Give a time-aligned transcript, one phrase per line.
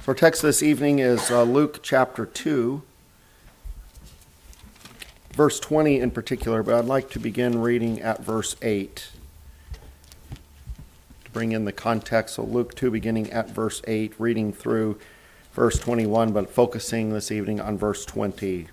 [0.00, 2.80] So our text this evening is uh, Luke chapter 2,
[5.34, 9.10] verse 20 in particular, but I'd like to begin reading at verse 8
[11.24, 12.36] to bring in the context.
[12.36, 14.98] So Luke 2, beginning at verse 8, reading through
[15.52, 18.68] verse 21, but focusing this evening on verse 20.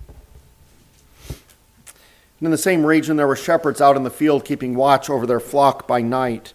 [1.28, 5.26] And in the same region, there were shepherds out in the field keeping watch over
[5.26, 6.54] their flock by night.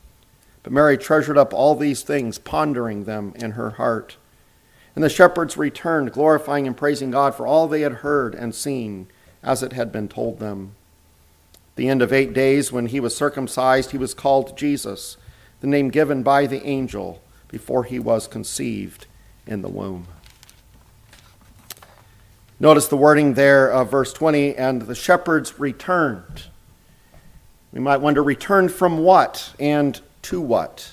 [0.63, 4.17] But Mary treasured up all these things, pondering them in her heart.
[4.95, 9.07] And the shepherds returned, glorifying and praising God for all they had heard and seen,
[9.41, 10.75] as it had been told them.
[11.53, 15.17] At the end of eight days, when he was circumcised, he was called Jesus,
[15.61, 19.07] the name given by the angel before he was conceived
[19.47, 20.07] in the womb.
[22.59, 26.43] Notice the wording there of verse 20 and the shepherds returned.
[27.71, 29.55] We might wonder, returned from what?
[29.59, 30.91] And to what?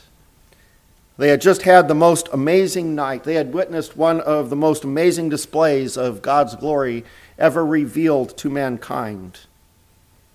[1.19, 3.25] They had just had the most amazing night.
[3.25, 7.05] They had witnessed one of the most amazing displays of God's glory
[7.39, 9.41] ever revealed to mankind.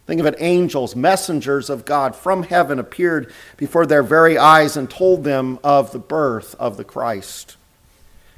[0.06, 4.90] Think of it angels, messengers of God from heaven appeared before their very eyes and
[4.90, 7.56] told them of the birth of the Christ.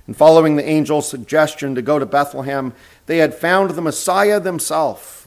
[0.05, 2.73] And following the angel's suggestion to go to Bethlehem,
[3.07, 5.24] they had found the Messiah themselves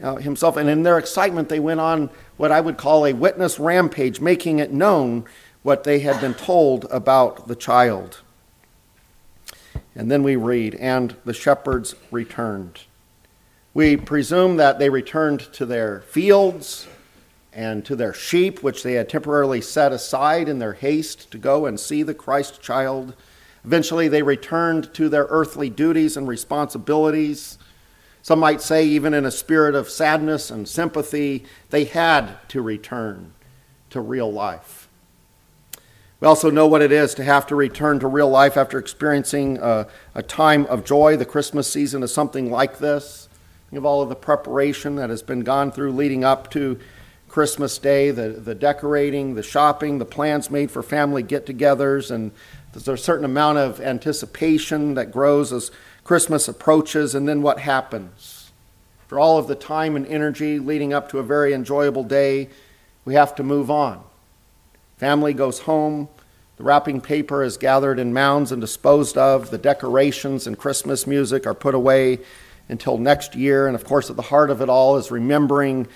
[0.00, 0.56] uh, himself.
[0.56, 4.58] And in their excitement, they went on what I would call a witness rampage, making
[4.58, 5.24] it known
[5.62, 8.20] what they had been told about the child.
[9.94, 12.80] And then we read, and the shepherds returned.
[13.74, 16.86] We presume that they returned to their fields
[17.52, 21.66] and to their sheep, which they had temporarily set aside in their haste to go
[21.66, 23.14] and see the Christ child.
[23.64, 27.58] Eventually, they returned to their earthly duties and responsibilities
[28.22, 33.34] some might say, even in a spirit of sadness and sympathy, they had to return
[33.90, 34.88] to real life.
[36.20, 39.58] We also know what it is to have to return to real life after experiencing
[39.58, 41.16] a, a time of joy.
[41.16, 43.28] The Christmas season is something like this.
[43.68, 46.78] Think of all of the preparation that has been gone through leading up to
[47.28, 52.30] Christmas Day, the, the decorating, the shopping, the plans made for family get togethers, and
[52.72, 55.72] there's a certain amount of anticipation that grows as
[56.04, 58.50] Christmas approaches, and then what happens?
[59.06, 62.48] For all of the time and energy leading up to a very enjoyable day,
[63.04, 64.02] we have to move on.
[64.96, 66.08] Family goes home.
[66.56, 69.50] The wrapping paper is gathered in mounds and disposed of.
[69.50, 72.20] The decorations and Christmas music are put away
[72.68, 73.66] until next year.
[73.66, 75.88] And of course, at the heart of it all is remembering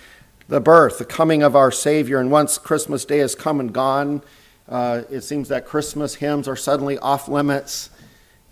[0.49, 2.19] the birth, the coming of our Savior.
[2.19, 4.23] And once Christmas Day has come and gone,
[4.69, 7.91] uh, it seems that Christmas hymns are suddenly off limits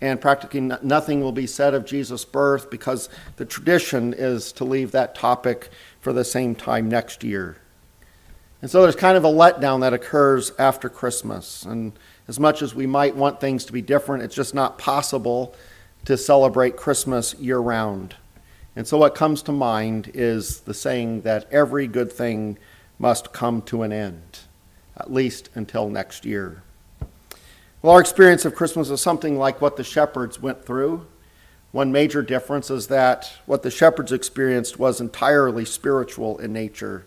[0.05, 4.91] and practically nothing will be said of Jesus' birth because the tradition is to leave
[4.91, 7.57] that topic for the same time next year.
[8.61, 11.63] And so there's kind of a letdown that occurs after Christmas.
[11.63, 11.93] And
[12.27, 15.55] as much as we might want things to be different, it's just not possible
[16.05, 18.15] to celebrate Christmas year round.
[18.75, 22.59] And so what comes to mind is the saying that every good thing
[22.99, 24.41] must come to an end,
[24.95, 26.61] at least until next year.
[27.85, 31.05] Well, our experience of Christmas is something like what the shepherds went through.
[31.71, 37.05] One major difference is that what the shepherds experienced was entirely spiritual in nature.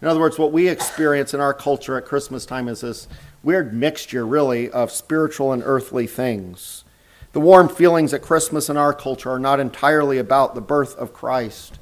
[0.00, 3.08] In other words, what we experience in our culture at Christmas time is this
[3.42, 6.84] weird mixture, really, of spiritual and earthly things.
[7.32, 11.12] The warm feelings at Christmas in our culture are not entirely about the birth of
[11.12, 11.80] Christ,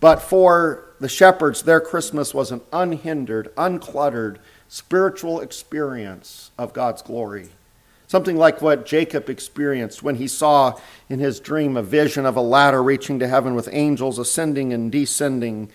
[0.00, 7.48] but for the shepherds, their Christmas was an unhindered, uncluttered, spiritual experience of God's glory.
[8.06, 10.78] Something like what Jacob experienced when he saw
[11.08, 14.90] in his dream a vision of a ladder reaching to heaven with angels ascending and
[14.90, 15.70] descending.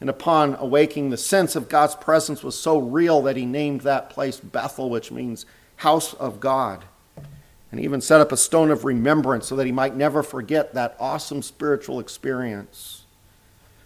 [0.00, 4.10] And upon awaking, the sense of God's presence was so real that he named that
[4.10, 5.46] place Bethel, which means
[5.76, 6.84] house of God.
[7.70, 10.74] and he even set up a stone of remembrance so that he might never forget
[10.74, 13.04] that awesome spiritual experience.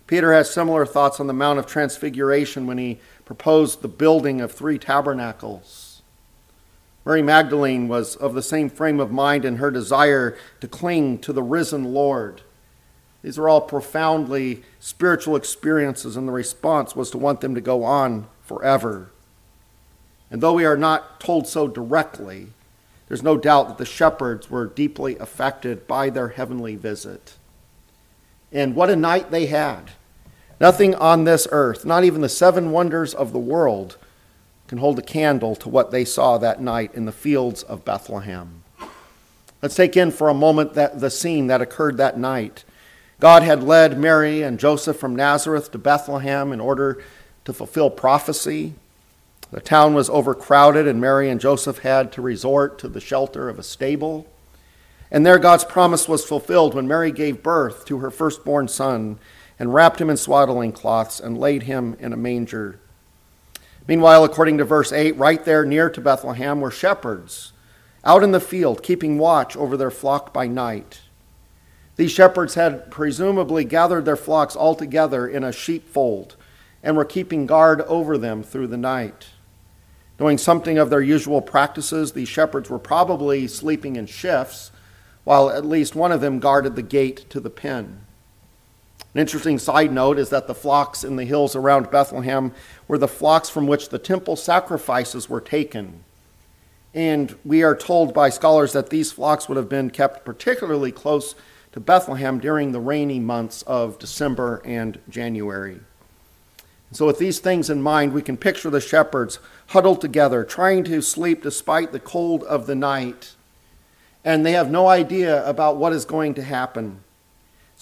[0.07, 4.53] Peter has similar thoughts on the Mount of Transfiguration when he proposed the building of
[4.53, 6.03] three tabernacles.
[7.05, 11.33] Mary Magdalene was of the same frame of mind in her desire to cling to
[11.33, 12.43] the risen Lord.
[13.23, 17.85] These are all profoundly spiritual experiences, and the response was to want them to go
[17.85, 19.11] on forever.
[20.31, 22.49] And though we are not told so directly,
[23.09, 27.35] there's no doubt that the shepherds were deeply affected by their heavenly visit.
[28.51, 29.91] And what a night they had.
[30.61, 33.97] Nothing on this earth, not even the seven wonders of the world,
[34.69, 38.63] can hold a candle to what they saw that night in the fields of Bethlehem.
[39.61, 42.65] Let's take in for a moment that, the scene that occurred that night.
[43.21, 47.03] God had led Mary and Joseph from Nazareth to Bethlehem in order
[47.45, 48.75] to fulfill prophecy.
[49.53, 53.59] The town was overcrowded, and Mary and Joseph had to resort to the shelter of
[53.59, 54.27] a stable.
[55.11, 59.19] And there, God's promise was fulfilled when Mary gave birth to her firstborn son
[59.63, 62.81] and wrapped him in swaddling cloths and laid him in a manger.
[63.87, 67.53] Meanwhile, according to verse 8, right there near to Bethlehem were shepherds
[68.05, 71.03] out in the field, keeping watch over their flock by night.
[71.95, 76.35] These shepherds had presumably gathered their flocks all together in a sheepfold
[76.83, 79.29] and were keeping guard over them through the night.
[80.19, 84.73] Knowing something of their usual practices, these shepherds were probably sleeping in shifts,
[85.23, 88.02] while at least one of them guarded the gate to the pen.
[89.15, 92.53] An interesting side note is that the flocks in the hills around Bethlehem
[92.89, 96.05] were the flocks from which the temple sacrifices were taken.
[96.95, 101.35] And we are told by scholars that these flocks would have been kept particularly close
[101.73, 105.81] to Bethlehem during the rainy months of December and January.
[106.93, 109.39] So, with these things in mind, we can picture the shepherds
[109.69, 113.35] huddled together, trying to sleep despite the cold of the night.
[114.23, 117.03] And they have no idea about what is going to happen.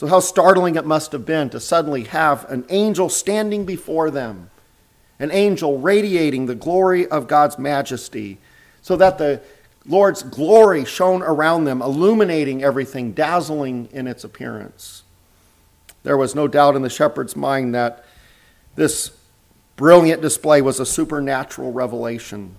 [0.01, 4.49] So, how startling it must have been to suddenly have an angel standing before them,
[5.19, 8.39] an angel radiating the glory of God's majesty,
[8.81, 9.43] so that the
[9.85, 15.03] Lord's glory shone around them, illuminating everything, dazzling in its appearance.
[16.03, 18.03] There was no doubt in the shepherd's mind that
[18.77, 19.11] this
[19.77, 22.57] brilliant display was a supernatural revelation.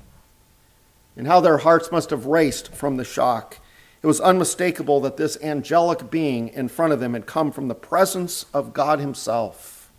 [1.17, 3.57] And how their hearts must have raced from the shock.
[4.01, 7.75] It was unmistakable that this angelic being in front of them had come from the
[7.75, 9.91] presence of God Himself.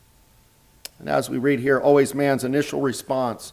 [0.99, 3.53] And as we read here, always man's initial response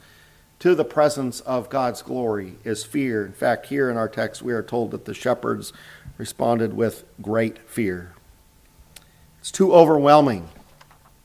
[0.60, 3.26] to the presence of God's glory is fear.
[3.26, 5.72] In fact, here in our text, we are told that the shepherds
[6.18, 8.14] responded with great fear.
[9.40, 10.50] It's too overwhelming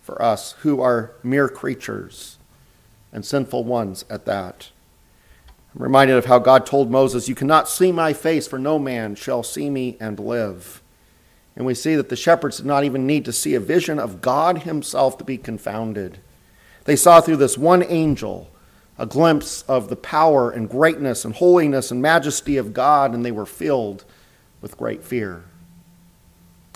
[0.02, 2.38] for us who are mere creatures
[3.12, 4.70] and sinful ones at that.
[5.74, 9.14] I'm reminded of how God told Moses, You cannot see my face, for no man
[9.14, 10.82] shall see me and live.
[11.56, 14.20] And we see that the shepherds did not even need to see a vision of
[14.20, 16.18] God Himself to be confounded.
[16.84, 18.50] They saw through this one angel
[18.98, 23.32] a glimpse of the power and greatness and holiness and majesty of God, and they
[23.32, 24.04] were filled
[24.60, 25.44] with great fear.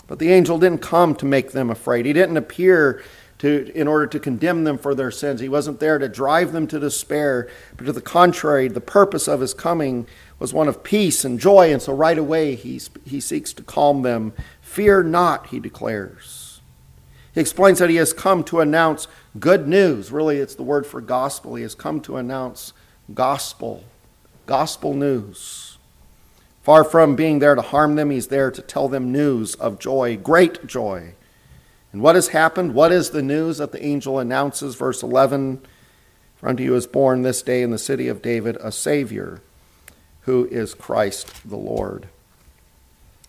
[0.07, 2.05] But the angel didn't come to make them afraid.
[2.05, 3.01] He didn't appear
[3.39, 5.39] to, in order to condemn them for their sins.
[5.39, 9.39] He wasn't there to drive them to despair, but to the contrary, the purpose of
[9.39, 10.07] his coming
[10.37, 14.03] was one of peace and joy, and so right away he, he seeks to calm
[14.03, 14.33] them.
[14.61, 16.61] Fear not, he declares.
[17.33, 19.07] He explains that he has come to announce
[19.39, 20.11] good news.
[20.11, 21.55] Really, it's the word for gospel.
[21.55, 22.73] He has come to announce
[23.13, 23.83] gospel,
[24.45, 25.77] gospel news.
[26.61, 30.17] Far from being there to harm them, he's there to tell them news of joy,
[30.17, 31.13] great joy
[31.91, 32.73] and what has happened?
[32.73, 34.75] What is the news that the angel announces?
[34.75, 35.61] Verse 11
[36.35, 39.41] For unto you is born this day in the city of David a Savior,
[40.21, 42.07] who is Christ the Lord.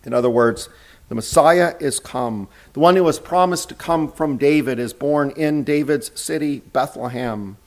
[0.03, 0.69] In other words,
[1.09, 2.47] the Messiah is come.
[2.73, 7.57] The one who was promised to come from David is born in David's city, Bethlehem.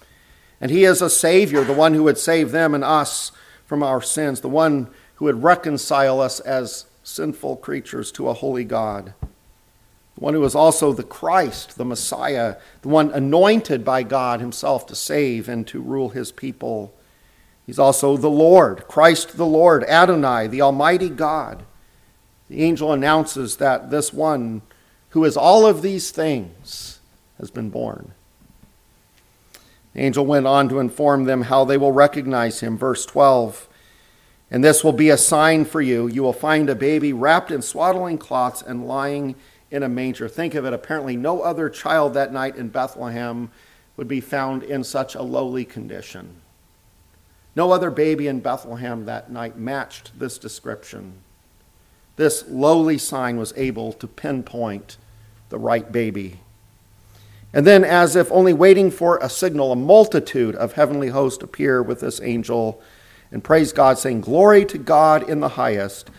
[0.60, 3.32] And he is a Savior, the one who would save them and us
[3.66, 8.64] from our sins, the one who would reconcile us as sinful creatures to a holy
[8.64, 9.12] God
[10.14, 14.86] the one who is also the Christ, the Messiah, the one anointed by God Himself
[14.86, 16.94] to save and to rule His people.
[17.66, 21.64] He's also the Lord, Christ the Lord, Adonai, the Almighty God.
[22.48, 24.62] The angel announces that this one
[25.10, 27.00] who is all of these things
[27.38, 28.12] has been born.
[29.94, 32.76] The angel went on to inform them how they will recognize him.
[32.76, 33.68] Verse 12
[34.50, 36.06] And this will be a sign for you.
[36.06, 39.36] You will find a baby wrapped in swaddling cloths and lying
[39.70, 40.28] in a manger.
[40.28, 43.50] Think of it, apparently, no other child that night in Bethlehem
[43.96, 46.36] would be found in such a lowly condition.
[47.56, 51.14] No other baby in Bethlehem that night matched this description.
[52.16, 54.96] This lowly sign was able to pinpoint
[55.48, 56.40] the right baby.
[57.52, 61.80] And then, as if only waiting for a signal, a multitude of heavenly hosts appear
[61.82, 62.80] with this angel
[63.30, 66.10] and praise God, saying, Glory to God in the highest,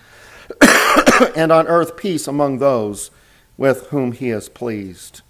[1.35, 3.11] and on earth peace among those
[3.57, 5.21] with whom he is pleased.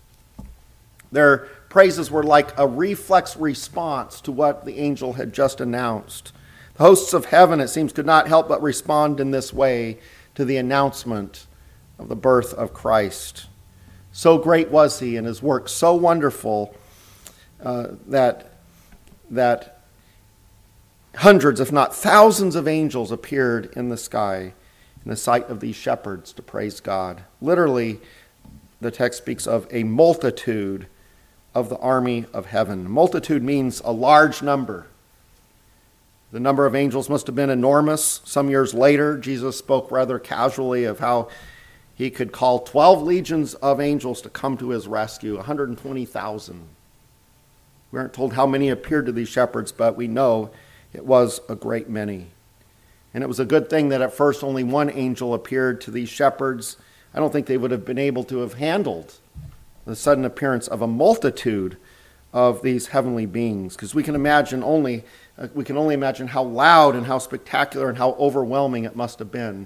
[1.11, 6.31] Their praises were like a reflex response to what the angel had just announced.
[6.75, 9.99] The hosts of heaven, it seems, could not help but respond in this way
[10.35, 11.47] to the announcement
[11.97, 13.47] of the birth of Christ.
[14.11, 16.75] So great was he and his work so wonderful
[17.63, 18.51] uh, that,
[19.29, 19.81] that
[21.15, 24.53] hundreds, if not thousands, of angels appeared in the sky
[25.05, 27.23] in the sight of these shepherds to praise God.
[27.39, 27.99] Literally,
[28.85, 30.85] the text speaks of a multitude
[31.55, 32.89] of the army of heaven.
[32.89, 34.85] Multitude means a large number.
[36.31, 38.21] The number of angels must have been enormous.
[38.25, 41.29] Some years later, Jesus spoke rather casually of how
[41.95, 46.67] he could call 12 legions of angels to come to his rescue, 120,000.
[47.91, 50.51] We aren't told how many appeared to these shepherds, but we know
[50.93, 52.27] it was a great many.
[53.13, 56.09] And it was a good thing that at first only one angel appeared to these
[56.09, 56.77] shepherds.
[57.15, 59.13] I don't think they would have been able to have handled
[59.85, 61.77] the sudden appearance of a multitude
[62.33, 65.05] of these heavenly beings because we can imagine only
[65.37, 69.19] uh, we can only imagine how loud and how spectacular and how overwhelming it must
[69.19, 69.65] have been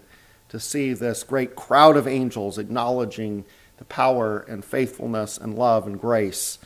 [0.50, 3.44] to see this great crowd of angels acknowledging
[3.78, 6.60] the power and faithfulness and love and grace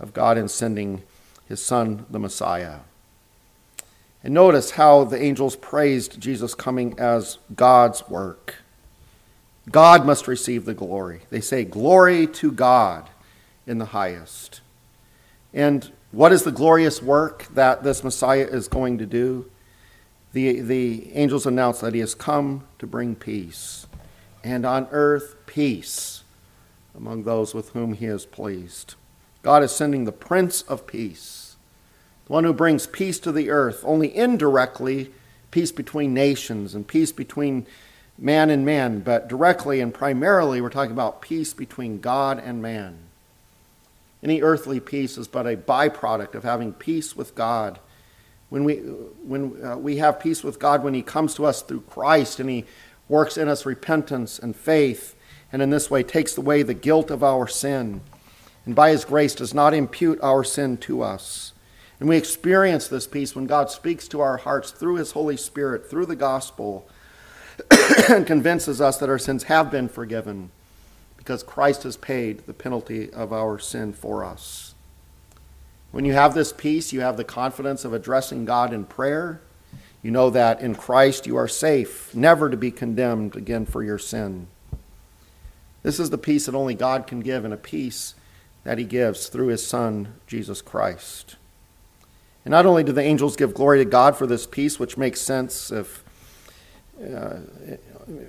[0.00, 1.02] of God in sending
[1.46, 2.78] his son the Messiah.
[4.24, 8.62] And notice how the angels praised Jesus coming as God's work.
[9.70, 11.20] God must receive the glory.
[11.30, 13.08] They say, Glory to God
[13.66, 14.60] in the highest.
[15.54, 19.50] And what is the glorious work that this Messiah is going to do?
[20.32, 23.86] The, the angels announce that he has come to bring peace,
[24.42, 26.24] and on earth peace
[26.94, 28.94] among those with whom he is pleased.
[29.42, 31.56] God is sending the Prince of Peace,
[32.26, 35.12] the one who brings peace to the earth, only indirectly
[35.50, 37.66] peace between nations and peace between
[38.22, 42.96] man and man, but directly and primarily we're talking about peace between God and man.
[44.22, 47.80] Any earthly peace is but a byproduct of having peace with God.
[48.48, 51.80] When we, when, uh, we have peace with God, when He comes to us through
[51.80, 52.64] Christ and He
[53.08, 55.16] works in us repentance and faith,
[55.52, 58.02] and in this way takes away the guilt of our sin,
[58.64, 61.54] and by His grace does not impute our sin to us.
[61.98, 65.90] And we experience this peace when God speaks to our hearts through His Holy Spirit,
[65.90, 66.88] through the gospel
[68.08, 70.50] and convinces us that our sins have been forgiven
[71.16, 74.74] because Christ has paid the penalty of our sin for us.
[75.92, 79.40] When you have this peace, you have the confidence of addressing God in prayer.
[80.02, 83.98] You know that in Christ you are safe, never to be condemned again for your
[83.98, 84.48] sin.
[85.82, 88.14] This is the peace that only God can give, and a peace
[88.64, 91.36] that He gives through His Son, Jesus Christ.
[92.44, 95.20] And not only do the angels give glory to God for this peace, which makes
[95.20, 96.01] sense if
[97.00, 97.38] uh,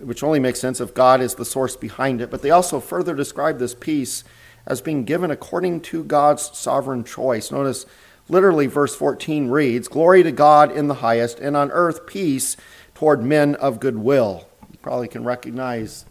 [0.02, 2.32] which only makes sense if God is the source behind it.
[2.32, 4.24] But they also further describe this peace
[4.66, 7.52] as being given according to God's sovereign choice.
[7.52, 7.86] Notice
[8.30, 12.56] literally verse 14 reads, Glory to God in the highest, and on earth peace
[12.96, 14.48] toward men of goodwill.
[14.72, 16.06] You probably can recognize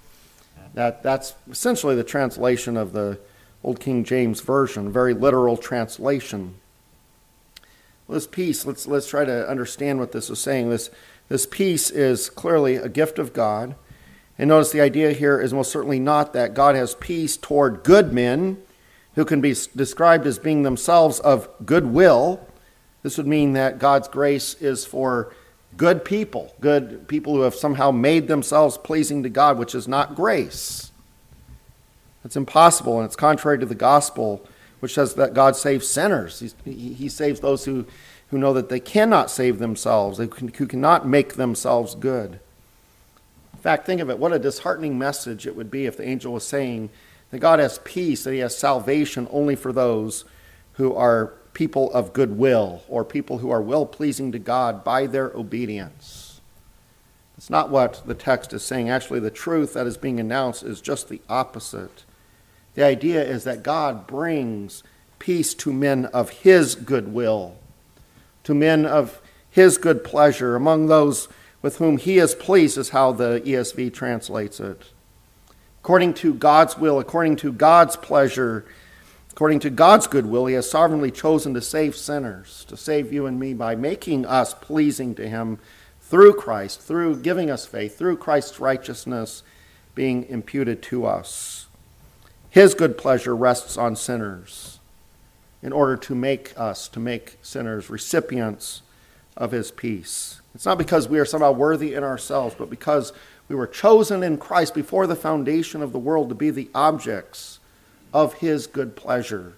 [0.74, 3.18] that that's essentially the translation of the
[3.64, 6.56] Old King James Version, very literal translation.
[8.08, 10.68] This peace, let's, let's try to understand what this is saying.
[10.68, 10.90] This
[11.28, 13.74] this peace is clearly a gift of God.
[14.38, 18.12] And notice the idea here is most certainly not that God has peace toward good
[18.12, 18.58] men
[19.14, 22.46] who can be described as being themselves of goodwill.
[23.02, 25.34] This would mean that God's grace is for
[25.76, 30.14] good people, good people who have somehow made themselves pleasing to God, which is not
[30.14, 30.92] grace.
[32.24, 34.46] It's impossible, and it's contrary to the gospel,
[34.80, 36.54] which says that God saves sinners.
[36.64, 37.86] He, he saves those who
[38.32, 42.40] who know that they cannot save themselves, who cannot make themselves good.
[43.52, 46.32] In fact, think of it what a disheartening message it would be if the angel
[46.32, 46.88] was saying
[47.30, 50.24] that God has peace, that he has salvation only for those
[50.72, 55.30] who are people of goodwill or people who are well pleasing to God by their
[55.32, 56.40] obedience.
[57.36, 58.88] It's not what the text is saying.
[58.88, 62.04] Actually, the truth that is being announced is just the opposite.
[62.76, 64.82] The idea is that God brings
[65.18, 67.58] peace to men of his goodwill
[68.44, 69.20] to men of
[69.50, 71.28] his good pleasure, among those
[71.60, 74.92] with whom he is pleased, is how the ESV translates it.
[75.82, 78.64] According to God's will, according to God's pleasure,
[79.32, 83.24] According to God's good will, He has sovereignly chosen to save sinners, to save you
[83.24, 85.58] and me by making us pleasing to Him
[86.02, 89.42] through Christ, through giving us faith, through Christ's righteousness
[89.94, 91.66] being imputed to us.
[92.50, 94.80] His good pleasure rests on sinners
[95.62, 98.82] in order to make us, to make sinners recipients
[99.36, 100.40] of His peace.
[100.54, 103.12] It's not because we are somehow worthy in ourselves, but because
[103.48, 107.60] we were chosen in Christ before the foundation of the world to be the objects
[108.12, 109.54] of His good pleasure.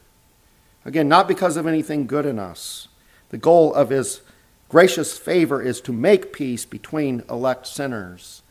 [0.84, 2.88] Again, not because of anything good in us.
[3.30, 4.20] The goal of His
[4.68, 8.42] gracious favor is to make peace between elect sinners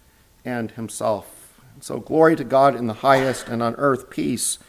[0.44, 1.62] and Himself.
[1.80, 4.60] So, glory to God in the highest, and on earth peace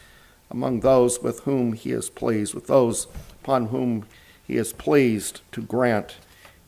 [0.50, 3.06] among those with whom He is pleased, with those
[3.42, 4.06] upon whom
[4.46, 6.16] He is pleased to grant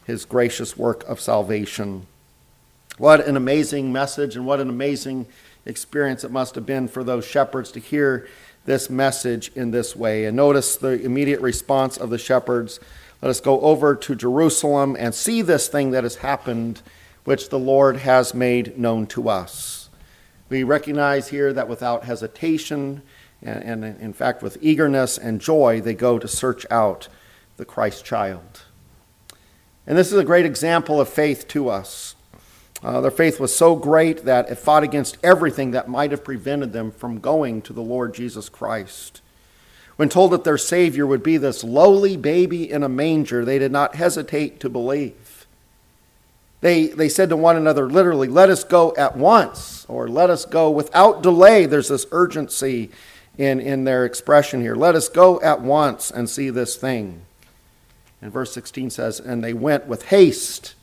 [0.06, 2.06] His gracious work of salvation.
[2.98, 5.26] What an amazing message, and what an amazing
[5.66, 8.26] experience it must have been for those shepherds to hear
[8.64, 10.24] this message in this way.
[10.24, 12.80] And notice the immediate response of the shepherds.
[13.22, 16.82] Let us go over to Jerusalem and see this thing that has happened,
[17.24, 19.88] which the Lord has made known to us.
[20.48, 23.02] We recognize here that without hesitation,
[23.46, 27.08] and, and in fact with eagerness and joy, they go to search out
[27.56, 28.62] the Christ child.
[29.86, 32.16] And this is a great example of faith to us.
[32.82, 36.72] Uh, their faith was so great that it fought against everything that might have prevented
[36.72, 39.22] them from going to the Lord Jesus Christ.
[39.96, 43.72] When told that their Savior would be this lowly baby in a manger, they did
[43.72, 45.46] not hesitate to believe.
[46.60, 50.44] They, they said to one another, literally, let us go at once, or let us
[50.44, 51.64] go without delay.
[51.64, 52.90] There's this urgency
[53.38, 54.74] in, in their expression here.
[54.74, 57.22] Let us go at once and see this thing.
[58.22, 60.74] And verse 16 says, And they went with haste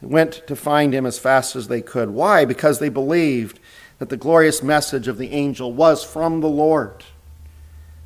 [0.00, 2.10] They went to find him as fast as they could.
[2.10, 2.44] Why?
[2.44, 3.60] Because they believed
[3.98, 7.04] that the glorious message of the angel was from the Lord.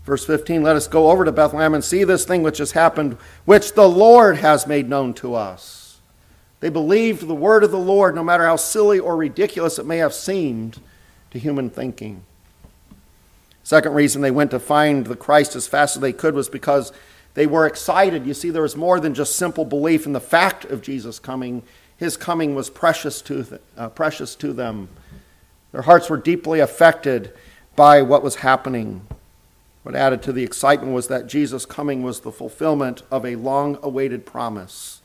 [0.05, 3.17] Verse 15 Let us go over to Bethlehem and see this thing which has happened,
[3.45, 5.99] which the Lord has made known to us.
[6.61, 9.99] They believed the word of the Lord, no matter how silly or ridiculous it may
[9.99, 10.81] have seemed
[11.31, 12.25] to human thinking.
[13.69, 16.91] Second reason they went to find the Christ as fast as they could was because
[17.35, 18.25] they were excited.
[18.25, 21.63] You see, there was more than just simple belief in the fact of Jesus coming
[21.99, 24.89] his coming was precious to, th- uh, precious to them.
[25.71, 27.35] Their hearts were deeply affected
[27.77, 29.07] by what was happening.
[29.83, 33.77] What added to the excitement was that Jesus' coming was the fulfillment of a long
[33.83, 34.98] awaited promise.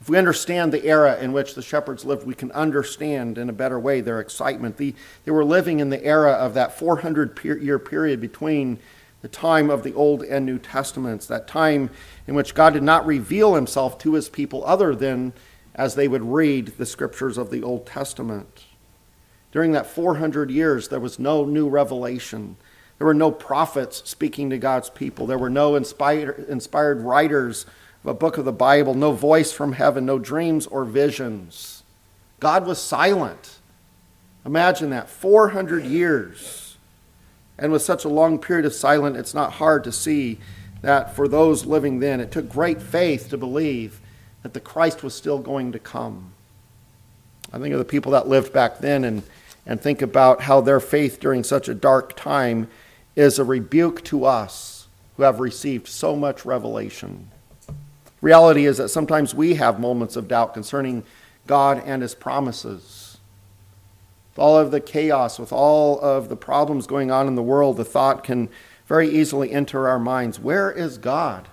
[0.00, 3.52] If we understand the era in which the shepherds lived, we can understand in a
[3.52, 4.76] better way their excitement.
[4.76, 8.78] The, they were living in the era of that 400 year period between
[9.22, 11.90] the time of the Old and New Testaments, that time
[12.26, 15.32] in which God did not reveal himself to his people other than
[15.74, 18.64] as they would read the scriptures of the Old Testament.
[19.50, 22.56] During that 400 years, there was no new revelation.
[22.98, 25.26] There were no prophets speaking to God's people.
[25.26, 27.66] There were no inspired, inspired writers
[28.04, 31.82] a book of the Bible, no voice from heaven, no dreams or visions.
[32.40, 33.58] God was silent.
[34.46, 36.76] Imagine that 400 years.
[37.58, 40.38] And with such a long period of silence, it's not hard to see
[40.80, 44.00] that for those living then, it took great faith to believe
[44.42, 46.32] that the Christ was still going to come.
[47.52, 49.22] I think of the people that lived back then and,
[49.66, 52.68] and think about how their faith during such a dark time
[53.16, 57.28] is a rebuke to us who have received so much revelation.
[58.20, 61.04] Reality is that sometimes we have moments of doubt concerning
[61.46, 63.18] God and His promises.
[64.32, 67.76] With all of the chaos, with all of the problems going on in the world,
[67.76, 68.48] the thought can
[68.86, 71.48] very easily enter our minds where is God?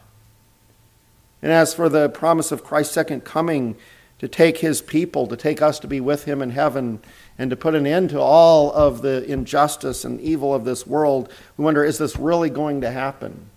[1.41, 3.75] And as for the promise of Christ's second coming
[4.19, 6.99] to take his people, to take us to be with him in heaven,
[7.37, 11.29] and to put an end to all of the injustice and evil of this world,
[11.57, 13.49] we wonder is this really going to happen?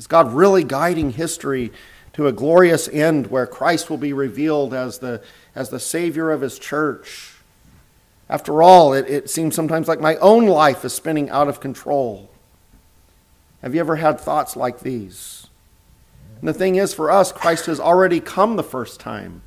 [0.00, 1.70] Is God really guiding history
[2.14, 5.22] to a glorious end where Christ will be revealed as the,
[5.54, 7.34] as the Savior of his church?
[8.26, 12.30] After all, it, it seems sometimes like my own life is spinning out of control.
[13.60, 15.48] Have you ever had thoughts like these?
[16.38, 19.42] And the thing is, for us, Christ has already come the first time.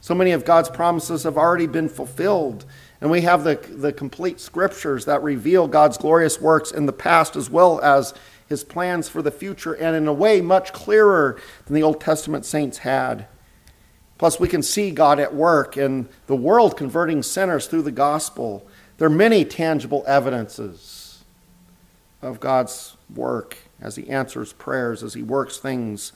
[0.00, 2.64] So many of God's promises have already been fulfilled.
[3.02, 7.36] And we have the, the complete scriptures that reveal God's glorious works in the past
[7.36, 8.14] as well as
[8.48, 12.44] his plans for the future, and in a way much clearer than the Old Testament
[12.44, 13.26] saints had.
[14.16, 18.66] Plus, we can see God at work in the world converting sinners through the gospel.
[18.96, 21.22] There are many tangible evidences
[22.20, 26.12] of God's work as he answers prayers, as he works things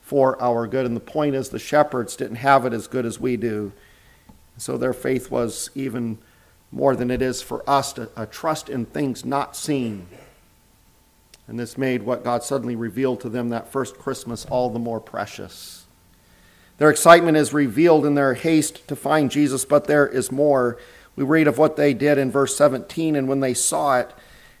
[0.00, 0.86] for our good.
[0.86, 3.72] And the point is, the shepherds didn't have it as good as we do.
[4.56, 6.18] So their faith was even
[6.70, 10.06] more than it is for us to a trust in things not seen.
[11.50, 15.00] And this made what God suddenly revealed to them that first Christmas all the more
[15.00, 15.84] precious.
[16.78, 20.78] Their excitement is revealed in their haste to find Jesus, but there is more.
[21.16, 24.12] We read of what they did in verse 17, and when they saw it,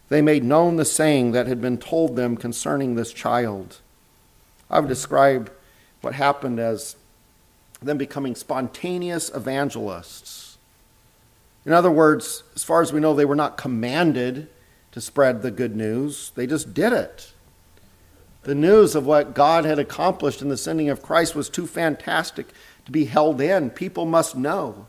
[0.08, 3.78] they made known the saying that had been told them concerning this child.
[4.68, 5.52] I would describe
[6.00, 6.96] what happened as
[7.80, 10.58] them becoming spontaneous evangelists.
[11.64, 14.48] In other words, as far as we know, they were not commanded
[14.92, 17.32] to spread the good news, they just did it.
[18.42, 22.48] The news of what God had accomplished in the sending of Christ was too fantastic
[22.86, 23.70] to be held in.
[23.70, 24.86] People must know.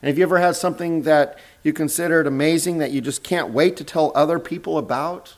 [0.00, 3.76] And have you ever had something that you considered amazing that you just can't wait
[3.78, 5.36] to tell other people about?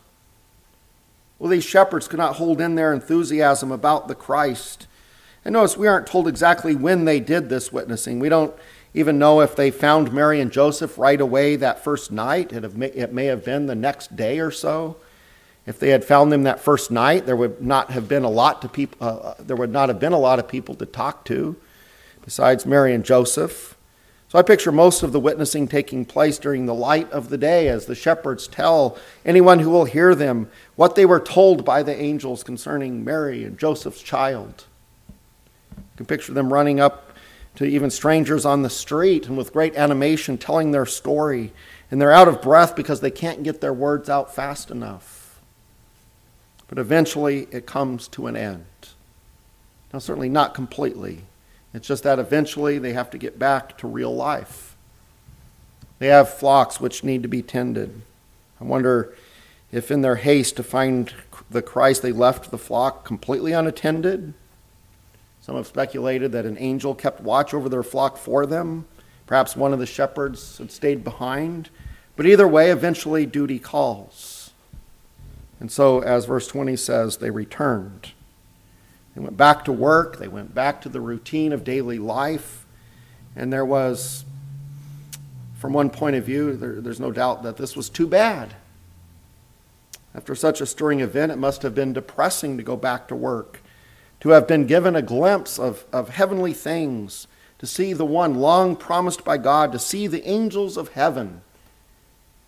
[1.38, 4.86] Well, these shepherds could not hold in their enthusiasm about the Christ.
[5.44, 8.18] And notice we aren't told exactly when they did this witnessing.
[8.18, 8.54] We don't
[8.98, 12.52] even know if they found Mary and Joseph right away that first night.
[12.52, 14.96] It, may have been the next day or so.
[15.66, 18.60] If they had found them that first night, there would not have been a lot
[18.62, 18.98] to people.
[19.00, 21.54] Uh, uh, there would not have been a lot of people to talk to,
[22.24, 23.76] besides Mary and Joseph.
[24.28, 27.68] So I picture most of the witnessing taking place during the light of the day
[27.68, 31.94] as the shepherds tell anyone who will hear them what they were told by the
[31.94, 34.64] angels concerning Mary and Joseph's child.
[35.76, 37.07] You can picture them running up
[37.58, 41.52] to even strangers on the street and with great animation telling their story.
[41.90, 45.40] And they're out of breath because they can't get their words out fast enough.
[46.68, 48.64] But eventually it comes to an end.
[49.92, 51.24] Now, certainly not completely.
[51.74, 54.76] It's just that eventually they have to get back to real life.
[55.98, 58.02] They have flocks which need to be tended.
[58.60, 59.16] I wonder
[59.72, 61.12] if, in their haste to find
[61.50, 64.34] the Christ, they left the flock completely unattended
[65.48, 68.84] some have speculated that an angel kept watch over their flock for them.
[69.24, 71.70] Perhaps one of the shepherds had stayed behind.
[72.16, 74.50] But either way, eventually duty calls.
[75.58, 78.12] And so, as verse 20 says, they returned.
[79.14, 82.66] They went back to work, they went back to the routine of daily life.
[83.34, 84.26] And there was,
[85.56, 88.54] from one point of view, there, there's no doubt that this was too bad.
[90.14, 93.62] After such a stirring event, it must have been depressing to go back to work
[94.20, 97.26] to have been given a glimpse of, of heavenly things,
[97.58, 101.42] to see the one long promised by God, to see the angels of heaven.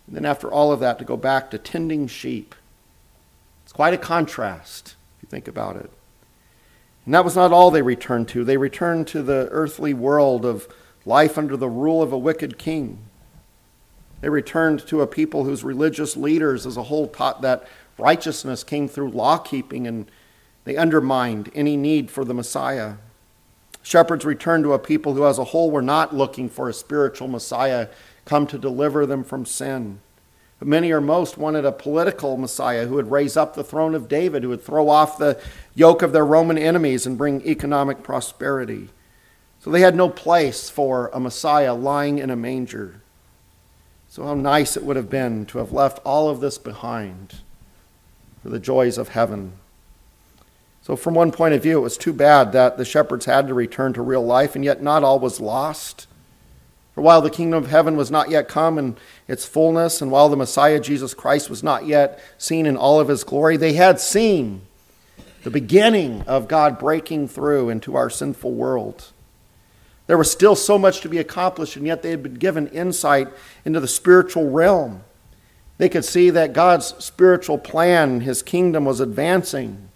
[0.07, 2.55] And then, after all of that, to go back to tending sheep.
[3.63, 5.91] It's quite a contrast, if you think about it.
[7.05, 8.43] And that was not all they returned to.
[8.43, 10.67] They returned to the earthly world of
[11.05, 12.99] life under the rule of a wicked king.
[14.21, 18.87] They returned to a people whose religious leaders as a whole taught that righteousness came
[18.87, 20.09] through law keeping and
[20.63, 22.95] they undermined any need for the Messiah.
[23.83, 27.27] Shepherds returned to a people who, as a whole, were not looking for a spiritual
[27.27, 27.87] Messiah
[28.25, 29.99] come to deliver them from sin.
[30.59, 34.07] But many or most wanted a political Messiah who would raise up the throne of
[34.07, 35.41] David, who would throw off the
[35.73, 38.89] yoke of their Roman enemies and bring economic prosperity.
[39.59, 43.01] So they had no place for a Messiah lying in a manger.
[44.07, 47.35] So, how nice it would have been to have left all of this behind
[48.43, 49.53] for the joys of heaven.
[50.81, 53.53] So, from one point of view, it was too bad that the shepherds had to
[53.53, 56.07] return to real life, and yet not all was lost.
[56.95, 60.27] For while the kingdom of heaven was not yet come in its fullness, and while
[60.27, 63.99] the Messiah Jesus Christ was not yet seen in all of his glory, they had
[63.99, 64.63] seen
[65.43, 69.11] the beginning of God breaking through into our sinful world.
[70.07, 73.29] There was still so much to be accomplished, and yet they had been given insight
[73.63, 75.03] into the spiritual realm.
[75.77, 79.90] They could see that God's spiritual plan, his kingdom, was advancing.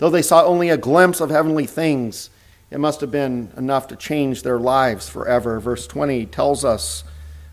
[0.00, 2.30] Though they saw only a glimpse of heavenly things,
[2.70, 5.60] it must have been enough to change their lives forever.
[5.60, 7.04] Verse 20 tells us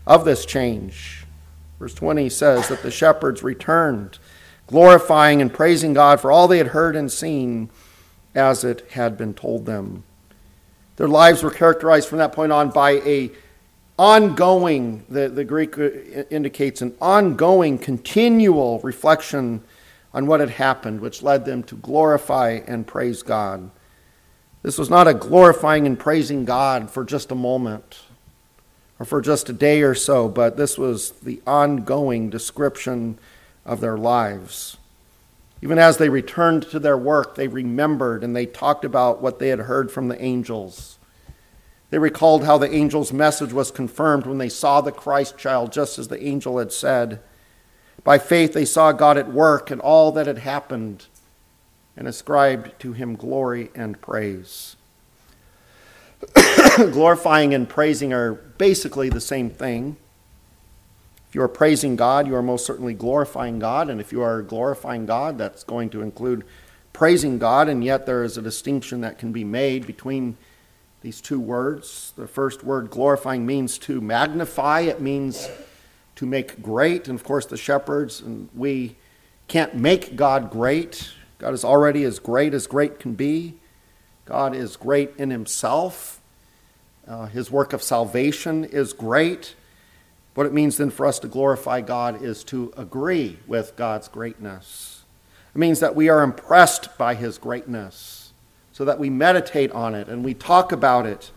[0.06, 1.26] of this change.
[1.78, 4.18] Verse 20 says that the shepherds returned,
[4.66, 7.68] glorifying and praising God for all they had heard and seen
[8.34, 10.04] as it had been told them.
[10.96, 13.30] Their lives were characterized from that point on by a
[13.98, 15.76] ongoing, the, the Greek
[16.30, 19.62] indicates an ongoing, continual reflection
[20.12, 23.70] on what had happened, which led them to glorify and praise God.
[24.62, 28.00] This was not a glorifying and praising God for just a moment
[28.98, 33.18] or for just a day or so, but this was the ongoing description
[33.64, 34.76] of their lives.
[35.62, 39.48] Even as they returned to their work, they remembered and they talked about what they
[39.48, 40.98] had heard from the angels.
[41.90, 45.98] They recalled how the angel's message was confirmed when they saw the Christ child, just
[45.98, 47.20] as the angel had said.
[48.04, 51.06] By faith, they saw God at work in all that had happened
[51.96, 54.76] and ascribed to him glory and praise.
[56.76, 59.96] Glorifying and praising are basically the same thing.
[61.28, 63.90] If you are praising God, you are most certainly glorifying God.
[63.90, 66.44] And if you are glorifying God, that's going to include
[66.92, 67.68] praising God.
[67.68, 70.38] And yet, there is a distinction that can be made between
[71.02, 72.12] these two words.
[72.16, 75.48] The first word, glorifying, means to magnify, it means
[76.18, 77.08] to make great.
[77.08, 78.96] And of course, the shepherds and we
[79.46, 81.12] can't make God great.
[81.38, 83.54] God is already as great as great can be.
[84.24, 86.20] God is great in himself.
[87.06, 89.54] Uh, his work of salvation is great.
[90.34, 95.02] What it means then for us to glorify God is to agree with God's greatness.
[95.52, 98.32] It means that we are impressed by His greatness,
[98.72, 101.32] so that we meditate on it and we talk about it.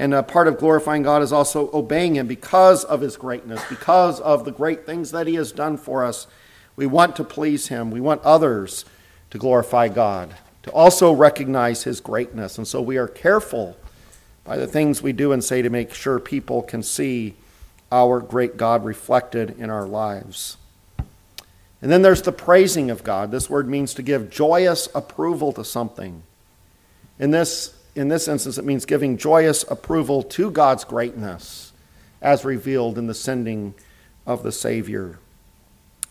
[0.00, 4.18] And a part of glorifying God is also obeying Him because of His greatness, because
[4.18, 6.26] of the great things that He has done for us.
[6.74, 8.86] We want to please Him, we want others
[9.28, 12.56] to glorify God, to also recognize His greatness.
[12.56, 13.76] And so we are careful
[14.42, 17.34] by the things we do and say to make sure people can see
[17.92, 20.56] our great God reflected in our lives.
[21.82, 23.30] And then there's the praising of God.
[23.30, 26.22] This word means to give joyous approval to something.
[27.18, 31.72] In this, in this instance, it means giving joyous approval to God's greatness
[32.22, 33.74] as revealed in the sending
[34.26, 35.18] of the Savior.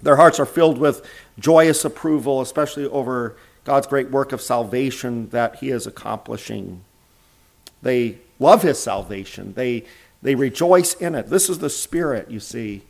[0.02, 1.06] Their hearts are filled with
[1.40, 6.84] joyous approval, especially over God's great work of salvation that He is accomplishing.
[7.82, 9.54] They love His salvation.
[9.54, 9.86] They
[10.22, 11.30] they rejoice in it.
[11.30, 12.84] This is the spirit, you see,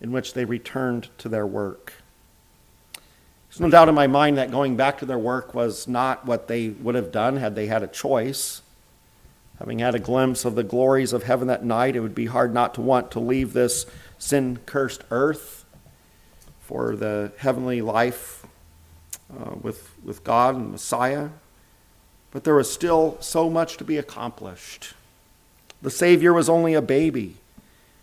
[0.00, 1.92] in which they returned to their work.
[3.58, 6.46] There's no doubt in my mind that going back to their work was not what
[6.46, 8.62] they would have done had they had a choice.
[9.58, 12.54] Having had a glimpse of the glories of heaven that night, it would be hard
[12.54, 13.84] not to want to leave this
[14.16, 15.64] sin cursed earth
[16.60, 18.46] for the heavenly life
[19.36, 21.30] uh, with, with God and Messiah.
[22.30, 24.94] But there was still so much to be accomplished.
[25.82, 27.38] The Savior was only a baby.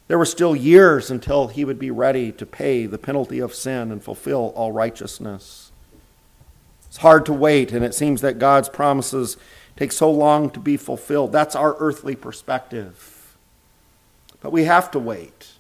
[0.08, 3.92] There were still years until he would be ready to pay the penalty of sin
[3.92, 5.72] and fulfill all righteousness.
[6.88, 9.38] It's hard to wait, and it seems that God's promises
[9.76, 11.32] take so long to be fulfilled.
[11.32, 13.36] That's our earthly perspective.
[14.42, 15.54] But we have to wait.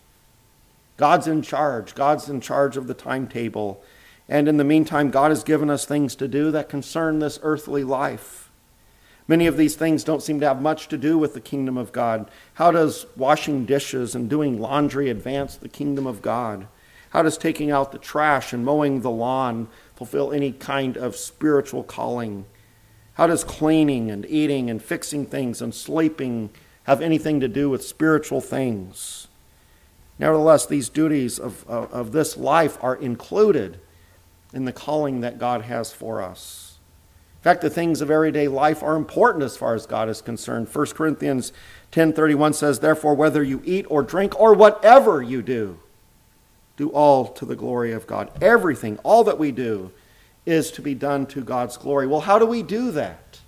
[0.98, 1.96] God's in charge.
[1.96, 3.84] God's in charge of the timetable.
[4.30, 7.84] And in the meantime, God has given us things to do that concern this earthly
[7.84, 8.45] life.
[9.28, 11.92] Many of these things don't seem to have much to do with the kingdom of
[11.92, 12.30] God.
[12.56, 16.68] How does washing dishes and doing laundry advance the kingdom of God?
[17.10, 21.84] How does taking out the trash and mowing the lawn fulfill any kind of spiritual
[21.84, 22.46] calling?
[23.16, 26.52] How does cleaning and eating and fixing things and sleeping
[26.84, 29.28] have anything to do with spiritual things?
[30.20, 33.80] Nevertheless, these duties of, of, of this life are included
[34.54, 36.75] in the calling that God has for us
[37.46, 40.68] fact, the things of everyday life are important as far as God is concerned.
[40.68, 41.54] 1 Corinthians
[41.92, 45.78] 10:31 says, "Therefore whether you eat or drink or whatever you do,
[46.76, 49.92] do all to the glory of God." Everything, all that we do
[50.48, 52.08] is to be done to God's glory.
[52.08, 53.42] Well, how do we do that?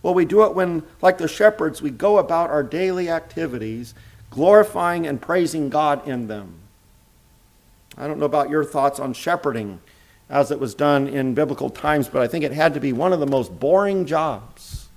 [0.00, 3.94] Well, we do it when like the shepherds, we go about our daily activities
[4.30, 6.54] glorifying and praising God in them.
[7.98, 9.80] I don't know about your thoughts on shepherding
[10.28, 13.12] as it was done in biblical times, but I think it had to be one
[13.12, 14.88] of the most boring jobs.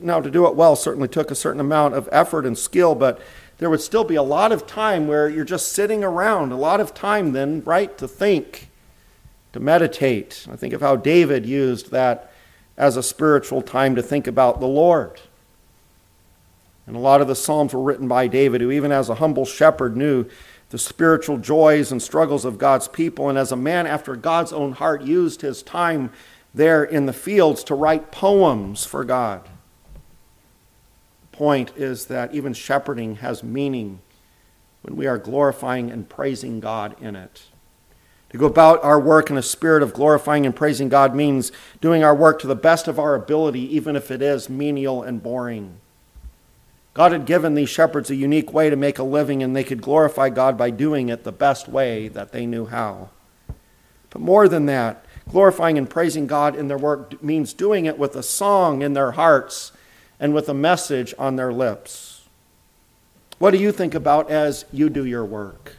[0.00, 3.20] Now, to do it well certainly took a certain amount of effort and skill, but
[3.58, 6.80] there would still be a lot of time where you're just sitting around, a lot
[6.80, 8.70] of time then, right, to think,
[9.52, 10.46] to meditate.
[10.50, 12.32] I think of how David used that
[12.76, 15.20] as a spiritual time to think about the Lord.
[16.86, 19.46] And a lot of the Psalms were written by David, who, even as a humble
[19.46, 20.26] shepherd, knew
[20.74, 24.72] the spiritual joys and struggles of God's people, and as a man after God's own
[24.72, 26.10] heart, used his time
[26.52, 29.48] there in the fields to write poems for God.
[31.30, 34.00] The point is that even shepherding has meaning
[34.82, 37.44] when we are glorifying and praising God in it.
[38.30, 42.02] To go about our work in a spirit of glorifying and praising God means doing
[42.02, 45.76] our work to the best of our ability, even if it is menial and boring.
[46.94, 49.82] God had given these shepherds a unique way to make a living, and they could
[49.82, 53.10] glorify God by doing it the best way that they knew how.
[54.10, 58.14] But more than that, glorifying and praising God in their work means doing it with
[58.14, 59.72] a song in their hearts
[60.20, 62.22] and with a message on their lips.
[63.38, 65.78] What do you think about as you do your work?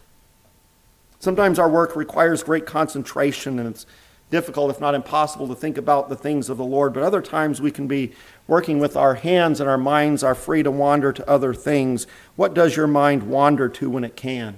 [1.20, 3.86] Sometimes our work requires great concentration and it's
[4.32, 7.62] difficult, if not impossible, to think about the things of the Lord, but other times
[7.62, 8.14] we can be
[8.48, 12.08] working with our hands and our minds are free to wander to other things.
[12.36, 14.56] What does your mind wander to when it can?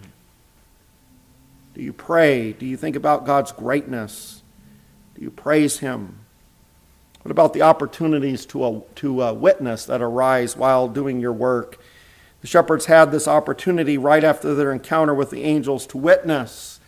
[1.74, 2.54] Do you pray?
[2.54, 4.42] Do you think about God's greatness?
[5.16, 6.20] Do you praise Him?
[7.22, 11.80] What about the opportunities to, a, to a witness that arise while doing your work?
[12.42, 16.80] The shepherds had this opportunity right after their encounter with the angels to witness,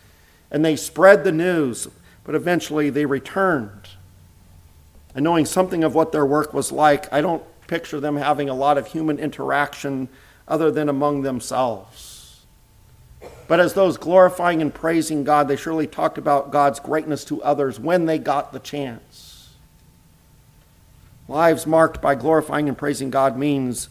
[0.50, 1.88] and they spread the news,
[2.24, 3.88] but eventually they returned.
[5.14, 8.54] And knowing something of what their work was like, I don't picture them having a
[8.54, 10.08] lot of human interaction
[10.46, 12.42] other than among themselves.
[13.46, 17.80] But as those glorifying and praising God, they surely talked about God's greatness to others
[17.80, 19.50] when they got the chance.
[21.26, 23.88] Lives marked by glorifying and praising God means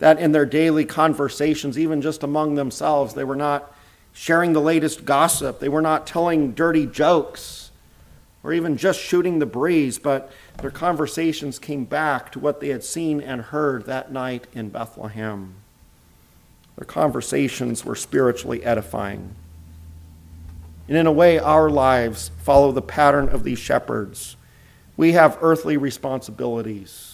[0.00, 3.72] that in their daily conversations, even just among themselves, they were not
[4.12, 7.59] sharing the latest gossip, they were not telling dirty jokes,
[8.42, 12.82] or even just shooting the breeze, but their conversations came back to what they had
[12.82, 15.54] seen and heard that night in Bethlehem.
[16.76, 19.34] Their conversations were spiritually edifying.
[20.88, 24.36] And in a way, our lives follow the pattern of these shepherds.
[24.96, 27.10] We have earthly responsibilities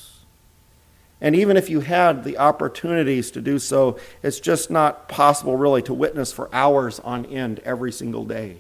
[1.21, 5.83] and even if you had the opportunities to do so, it's just not possible really
[5.83, 8.59] to witness for hours on end every single day.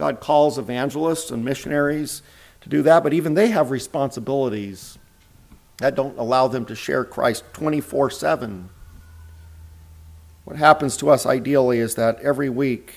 [0.00, 2.22] God calls evangelists and missionaries
[2.62, 4.96] to do that, but even they have responsibilities
[5.76, 8.70] that don't allow them to share Christ 24 7.
[10.44, 12.94] What happens to us ideally is that every week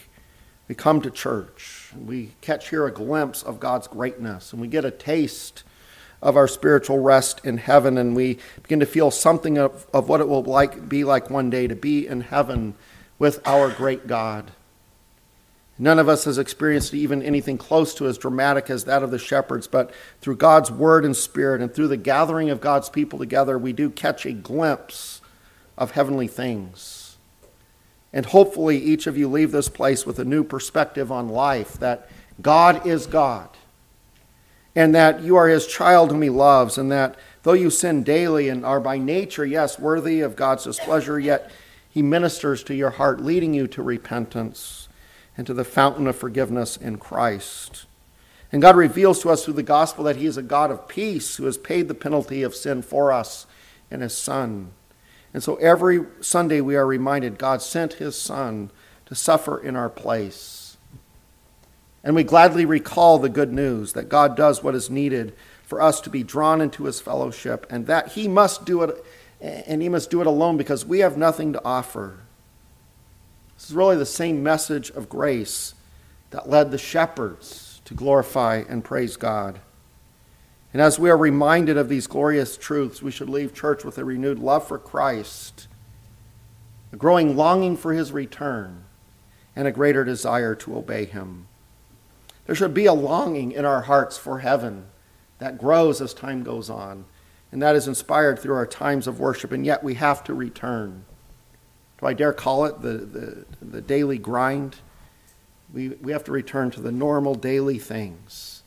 [0.69, 4.85] we come to church, we catch here a glimpse of God's greatness, and we get
[4.85, 5.63] a taste
[6.21, 10.21] of our spiritual rest in heaven, and we begin to feel something of, of what
[10.21, 12.75] it will like, be like one day to be in heaven
[13.19, 14.53] with our great God.
[15.83, 19.19] None of us has experienced even anything close to as dramatic as that of the
[19.19, 19.91] shepherds, but
[20.21, 23.89] through God's word and spirit and through the gathering of God's people together, we do
[23.89, 25.19] catch a glimpse
[25.77, 27.17] of heavenly things.
[28.13, 32.07] And hopefully, each of you leave this place with a new perspective on life that
[32.41, 33.49] God is God
[34.77, 38.47] and that you are his child whom he loves, and that though you sin daily
[38.47, 41.51] and are by nature, yes, worthy of God's displeasure, yet
[41.89, 44.82] he ministers to your heart, leading you to repentance
[45.37, 47.85] and to the fountain of forgiveness in Christ.
[48.51, 51.37] And God reveals to us through the gospel that he is a God of peace
[51.37, 53.47] who has paid the penalty of sin for us
[53.89, 54.71] in his Son.
[55.33, 58.69] And so every Sunday we are reminded God sent his Son
[59.07, 60.63] to suffer in our place
[62.03, 66.01] and we gladly recall the good news that God does what is needed for us
[66.01, 69.03] to be drawn into his fellowship and that he must do it
[69.39, 72.19] and he must do it alone because we have nothing to offer.
[73.63, 75.73] This is really the same message of grace
[76.31, 79.61] that led the shepherds to glorify and praise God.
[80.73, 84.03] And as we are reminded of these glorious truths, we should leave church with a
[84.03, 85.69] renewed love for Christ,
[86.91, 88.83] a growing longing for his return,
[89.55, 91.47] and a greater desire to obey him.
[92.47, 94.87] There should be a longing in our hearts for heaven
[95.39, 97.05] that grows as time goes on,
[97.49, 101.05] and that is inspired through our times of worship, and yet we have to return.
[102.03, 104.75] Do I dare call it the, the, the daily grind?
[105.73, 108.61] We, we have to return to the normal daily things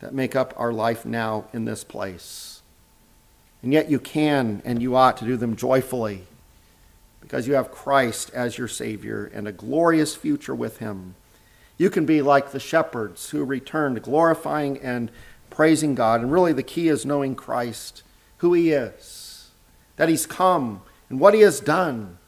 [0.00, 2.62] that make up our life now in this place.
[3.62, 6.24] And yet you can and you ought to do them joyfully
[7.20, 11.14] because you have Christ as your Savior and a glorious future with Him.
[11.78, 15.12] You can be like the shepherds who returned, glorifying and
[15.50, 16.20] praising God.
[16.20, 18.02] And really, the key is knowing Christ,
[18.38, 19.50] who He is,
[19.94, 22.18] that He's come, and what He has done,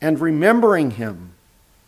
[0.00, 1.32] and remembering Him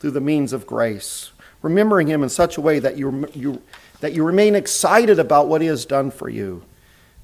[0.00, 1.30] through the means of grace.
[1.62, 3.62] Remembering Him in such a way that you, you,
[4.00, 6.62] that you remain excited about what He has done for you,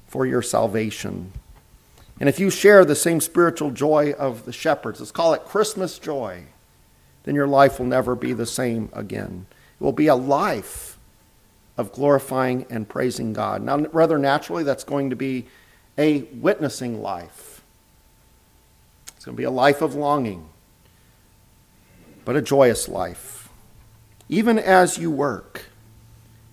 [0.07, 1.31] for your salvation.
[2.19, 5.99] And if you share the same spiritual joy of the shepherds, let's call it Christmas
[5.99, 6.43] joy,
[7.23, 9.47] then your life will never be the same again.
[9.79, 10.97] It will be a life
[11.77, 13.61] of glorifying and praising God.
[13.61, 15.47] Now, rather naturally, that's going to be
[15.97, 17.61] a witnessing life.
[19.15, 20.47] It's going to be a life of longing,
[22.25, 23.49] but a joyous life.
[24.27, 25.65] Even as you work,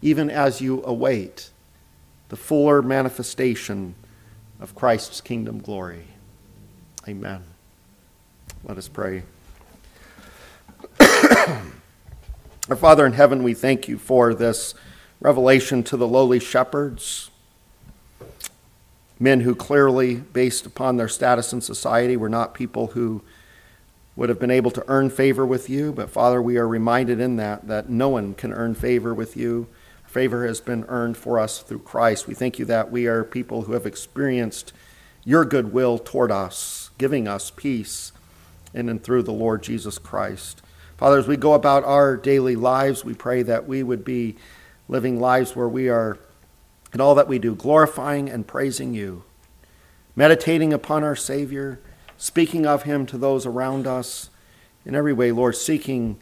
[0.03, 1.51] even as you await
[2.29, 3.95] the fuller manifestation
[4.61, 6.05] of Christ's kingdom glory.
[7.09, 7.43] Amen.
[8.65, 9.25] Let us pray.
[11.01, 14.75] Our Father in heaven, we thank you for this
[15.21, 17.31] revelation to the lowly shepherds,
[19.19, 23.23] men who clearly, based upon their status in society, were not people who
[24.15, 25.92] would have been able to earn favor with you.
[25.92, 29.69] But Father, we are reminded in that that no one can earn favor with you.
[30.06, 32.27] Favor has been earned for us through Christ.
[32.27, 34.73] We thank you that we are people who have experienced
[35.25, 38.13] your goodwill toward us, giving us peace
[38.75, 40.63] in and through the Lord Jesus Christ.
[40.96, 44.37] Father, as we go about our daily lives, we pray that we would be
[44.88, 46.19] living lives where we are,
[46.92, 49.25] in all that we do, glorifying and praising you,
[50.15, 51.81] meditating upon our Savior,
[52.23, 54.31] speaking of him to those around us.
[54.87, 56.20] In every way, Lord, seeking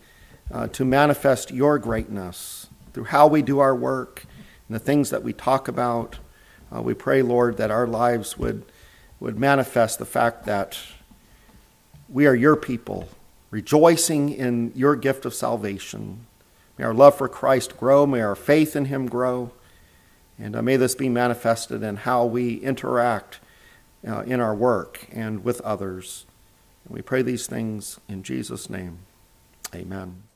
[0.50, 4.24] uh, to manifest your greatness through how we do our work
[4.66, 6.16] and the things that we talk about.
[6.74, 8.64] Uh, we pray, Lord, that our lives would,
[9.20, 10.78] would manifest the fact that
[12.08, 13.10] we are your people,
[13.50, 16.24] rejoicing in your gift of salvation.
[16.78, 18.06] May our love for Christ grow.
[18.06, 19.52] May our faith in him grow.
[20.38, 23.38] And uh, may this be manifested in how we interact
[24.06, 26.26] uh, in our work and with others.
[26.84, 29.00] And we pray these things in Jesus' name.
[29.74, 30.29] Amen.